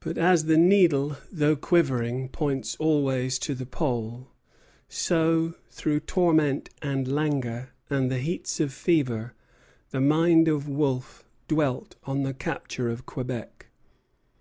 [0.00, 4.26] But as the needle, though quivering, points always to the pole,
[4.88, 9.32] so, through torment and languor and the heats of fever,
[9.90, 13.68] the mind of Wolfe dwelt on the capture of Quebec.